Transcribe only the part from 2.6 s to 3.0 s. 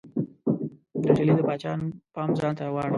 واړاوه.